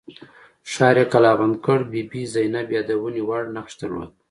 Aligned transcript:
ښار 0.71 0.95
یې 1.01 1.05
کلابند 1.13 1.55
کړ 1.65 1.79
بي 1.91 2.01
بي 2.09 2.21
زینب 2.33 2.67
یادونې 2.77 3.21
وړ 3.27 3.41
نقش 3.55 3.73
درلود. 3.81 4.11